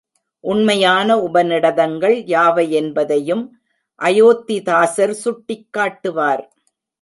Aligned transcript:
உண்மையான 0.43 1.15
உபநிடதங்கள் 1.17 2.15
யாவையென்பதையும் 2.27 3.43
அயோத்திதாசர் 4.01 5.13
சுட்டிக் 5.23 5.67
காட்டுவார். 5.77 6.43